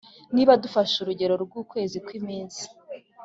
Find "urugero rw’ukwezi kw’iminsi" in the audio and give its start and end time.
0.99-2.63